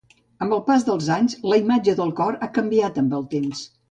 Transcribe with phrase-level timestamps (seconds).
[0.45, 3.63] Amb el pas dels anys, la imatge del cor ha canviat amb el temps.